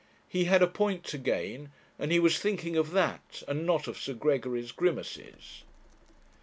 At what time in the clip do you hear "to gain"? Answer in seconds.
1.03-1.71